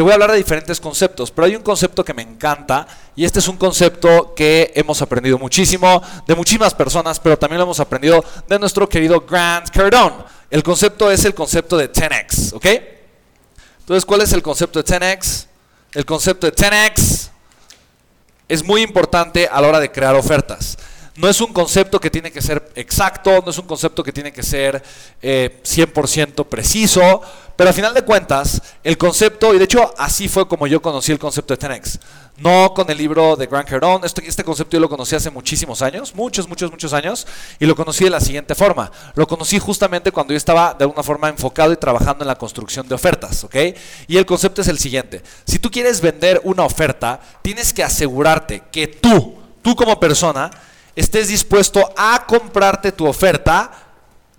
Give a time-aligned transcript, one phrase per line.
[0.00, 3.26] te voy a hablar de diferentes conceptos, pero hay un concepto que me encanta y
[3.26, 7.80] este es un concepto que hemos aprendido muchísimo de muchísimas personas, pero también lo hemos
[7.80, 10.24] aprendido de nuestro querido Grant Cardone.
[10.50, 12.66] El concepto es el concepto de 10x, ¿ok?
[13.80, 15.44] Entonces, ¿cuál es el concepto de 10x?
[15.92, 17.28] El concepto de 10x
[18.48, 20.78] es muy importante a la hora de crear ofertas.
[21.16, 24.32] No es un concepto que tiene que ser exacto, no es un concepto que tiene
[24.32, 24.82] que ser
[25.20, 27.20] 100% eh, preciso,
[27.60, 31.12] pero a final de cuentas, el concepto, y de hecho así fue como yo conocí
[31.12, 32.00] el concepto de 10
[32.38, 35.82] no con el libro de Grant Cardone, este, este concepto yo lo conocí hace muchísimos
[35.82, 37.26] años, muchos, muchos, muchos años,
[37.58, 38.90] y lo conocí de la siguiente forma.
[39.14, 42.88] Lo conocí justamente cuando yo estaba de alguna forma enfocado y trabajando en la construcción
[42.88, 43.56] de ofertas, ¿ok?
[44.08, 48.62] Y el concepto es el siguiente, si tú quieres vender una oferta, tienes que asegurarte
[48.72, 50.50] que tú, tú como persona,
[50.96, 53.70] estés dispuesto a comprarte tu oferta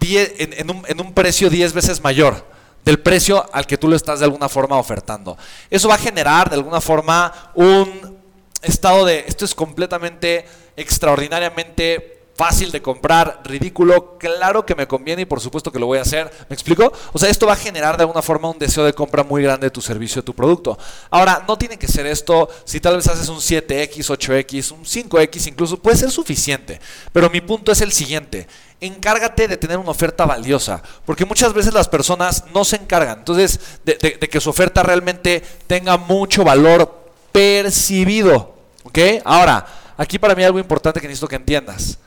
[0.00, 2.53] en, un, en un precio 10 veces mayor
[2.84, 5.38] del precio al que tú lo estás de alguna forma ofertando.
[5.70, 8.18] Eso va a generar de alguna forma un
[8.62, 10.44] estado de, esto es completamente
[10.76, 15.98] extraordinariamente fácil de comprar, ridículo, claro que me conviene y por supuesto que lo voy
[15.98, 16.30] a hacer.
[16.48, 16.92] ¿Me explico?
[17.12, 19.66] O sea, esto va a generar de alguna forma un deseo de compra muy grande
[19.66, 20.76] de tu servicio, de tu producto.
[21.10, 25.46] Ahora, no tiene que ser esto, si tal vez haces un 7X, 8X, un 5X
[25.48, 26.80] incluso, puede ser suficiente.
[27.12, 28.48] Pero mi punto es el siguiente,
[28.80, 33.60] encárgate de tener una oferta valiosa, porque muchas veces las personas no se encargan, entonces,
[33.84, 38.54] de, que su oferta realmente tenga mucho valor percibido.
[38.82, 38.98] ¿Ok?
[39.24, 39.64] Ahora,
[39.96, 41.98] aquí para mí algo importante que necesito que entiendas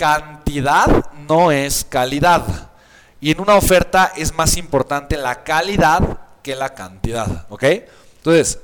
[0.00, 2.70] cantidad no es calidad.
[3.20, 7.44] Y en una oferta es más importante la calidad que la cantidad.
[7.50, 7.64] ¿Ok?
[8.16, 8.60] Entonces,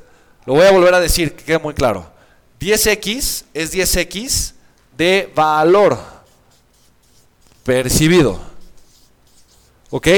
[0.47, 2.11] lo voy a volver a decir, que quede muy claro.
[2.59, 4.55] 10x es 10x
[4.97, 5.99] de valor
[7.65, 8.41] percibido.
[9.91, 10.09] ¿Ok?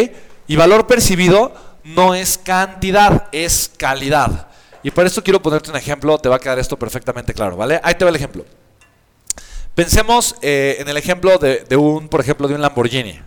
[0.46, 4.46] Y valor percibido no es cantidad, es calidad.
[4.84, 7.80] Y por eso quiero ponerte un ejemplo, te va a quedar esto perfectamente claro, ¿vale?
[7.82, 8.44] Ahí te va el ejemplo.
[9.78, 13.20] Pensemos eh, en el ejemplo de, un, por ejemplo, de un Lamborghini.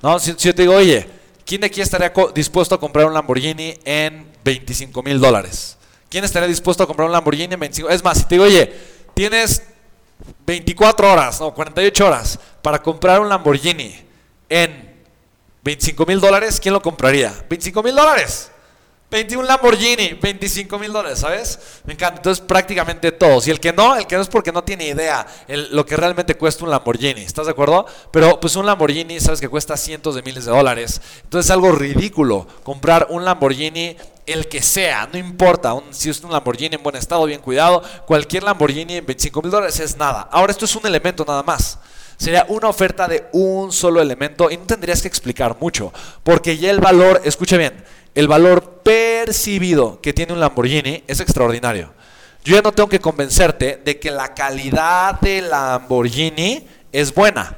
[0.00, 0.18] ¿no?
[0.18, 1.06] Si, yo te digo, oye,
[1.44, 5.76] ¿quién de aquí estaría dispuesto a comprar un Lamborghini en 25 mil dólares?
[6.08, 7.90] ¿Quién estaría dispuesto a comprar un Lamborghini en 25?
[7.90, 8.74] Es más, si te digo, oye,
[9.12, 9.64] tienes
[10.46, 13.94] 24 horas, no, 48 horas para comprar un Lamborghini
[14.48, 14.94] en
[15.62, 17.34] 25 mil dólares, ¿quién lo compraría?
[17.50, 18.50] 25 mil dólares.
[19.12, 21.58] 21 Lamborghini, 25 mil dólares, ¿sabes?
[21.84, 22.16] Me encanta.
[22.16, 23.46] Entonces, prácticamente todos.
[23.46, 26.34] Y el que no, el que no es porque no tiene idea lo que realmente
[26.34, 27.20] cuesta un Lamborghini.
[27.20, 27.84] ¿Estás de acuerdo?
[28.10, 31.02] Pero, pues, un Lamborghini, sabes que cuesta cientos de miles de dólares.
[31.24, 35.74] Entonces, es algo ridículo comprar un Lamborghini, el que sea, no importa.
[35.90, 39.78] si es un Lamborghini en buen estado, bien cuidado, cualquier Lamborghini en 25 mil dólares
[39.78, 40.26] es nada.
[40.32, 41.78] Ahora, esto es un elemento nada más.
[42.22, 46.70] Sería una oferta de un solo elemento y no tendrías que explicar mucho, porque ya
[46.70, 47.72] el valor, escuche bien,
[48.14, 51.92] el valor percibido que tiene un Lamborghini es extraordinario.
[52.44, 57.56] Yo ya no tengo que convencerte de que la calidad del Lamborghini es buena.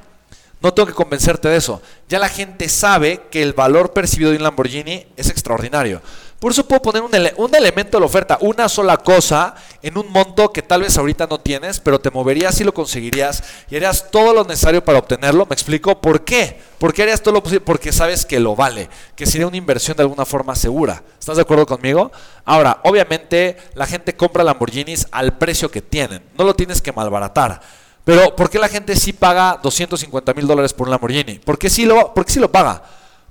[0.63, 1.83] No tengo que convencerte de eso.
[2.09, 6.01] Ya la gente sabe que el valor percibido de un Lamborghini es extraordinario.
[6.45, 7.03] Por eso puedo poner
[7.39, 11.27] un, elemento de la oferta, una sola cosa, en un monto que tal vez ahorita
[11.27, 15.47] no tienes, pero te moverías y lo conseguirías y harías todo lo necesario para obtenerlo.
[15.47, 16.03] ¿Me explico?
[16.03, 16.61] ¿Por qué?
[16.77, 17.65] ¿Por qué harías todo lo posible?
[17.65, 21.03] Porque sabes que lo vale, que sería una inversión de alguna forma segura.
[21.19, 22.13] ¿Estás de acuerdo conmigo?
[22.45, 27.63] Ahora, obviamente la gente compra Lamborghinis al precio que tienen, no lo tienes que malbaratar.
[28.05, 31.39] Pero ¿por qué la gente sí paga 250 mil dólares por un Lamborghini?
[31.39, 32.83] ¿Por qué sí lo, por qué sí lo paga?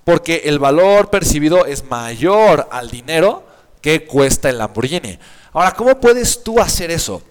[0.04, 3.44] Porque el valor percibido es mayor al dinero
[3.82, 5.18] que cuesta el Lamborghini.
[5.52, 7.22] Ahora, ¿cómo puedes tú hacer eso?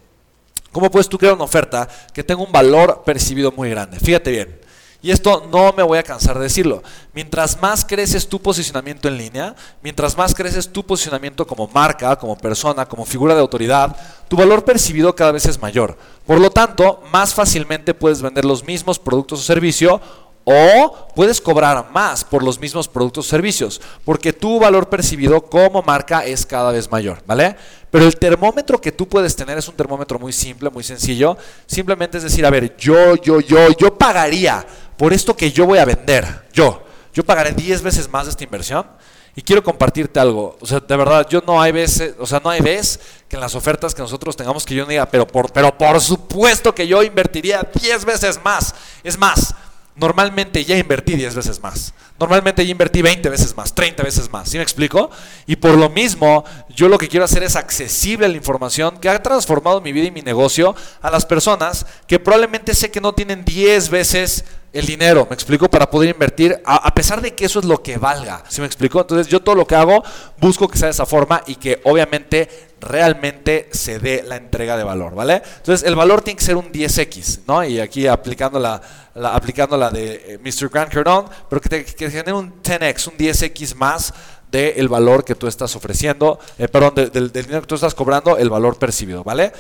[0.71, 3.99] ¿Cómo puedes tú crear una oferta que tenga un valor percibido muy grande?
[3.99, 4.63] Fíjate bien.
[5.05, 6.81] Y esto no me voy a cansar de decirlo.
[7.13, 12.39] Mientras más creces tu posicionamiento en línea, mientras más creces tu posicionamiento como marca, como
[12.39, 13.97] persona, como figura de autoridad,
[14.29, 15.99] tu valor percibido cada vez es mayor.
[16.25, 20.01] Por lo tanto, más fácilmente puedes vender los mismos productos o servicios
[20.45, 25.83] o puedes cobrar más por los mismos productos o servicios, porque tu valor percibido como
[25.83, 27.57] marca es cada vez mayor, ¿vale?
[27.91, 31.37] Pero el termómetro que tú puedes tener es un termómetro muy simple, muy sencillo.
[31.67, 35.79] Simplemente es decir, a ver, yo, yo, yo, yo pagaría por esto que yo voy
[35.79, 36.47] a vender.
[36.55, 36.83] Yo,
[37.13, 38.87] yo pagaré 10 veces más de esta inversión.
[39.35, 40.57] Y quiero compartirte algo.
[40.61, 43.41] O sea, de verdad, yo no hay veces, o sea, no hay vez que en
[43.41, 47.03] las ofertas que nosotros tengamos que yo diga, pero por, pero por supuesto que yo
[47.03, 48.75] invertiría 10 veces más.
[49.03, 49.55] Es más,
[49.97, 51.95] normalmente ya invertí 10 veces más.
[52.19, 54.49] Normalmente ya invertí 20 veces más, 30 veces más.
[54.49, 55.11] ¿Sí me explico?
[55.47, 59.23] Y por lo mismo, yo lo que quiero hacer es accesible la información que ha
[59.23, 63.45] transformado mi vida y mi negocio a las personas que probablemente sé que no tienen
[63.45, 67.67] 10 veces el dinero, me explico, para poder invertir, a, pesar de que eso es
[67.67, 69.01] lo que valga, ¿sí me explico?
[69.01, 70.03] Entonces yo todo lo que hago
[70.39, 72.49] busco que sea de esa forma y que obviamente
[72.81, 75.43] realmente se dé la entrega de valor, ¿vale?
[75.59, 77.63] Entonces el valor tiene que ser un 10x, ¿no?
[77.65, 78.81] Y aquí aplicando la,
[79.15, 80.71] aplicando la de eh, Mr.
[80.71, 84.15] Grant Cardone, pero que te genere un 10x, un 10x más
[84.51, 88.37] del valor que tú estás ofreciendo, eh, perdón, de, del dinero que tú estás cobrando,
[88.37, 89.53] el valor percibido, ¿vale?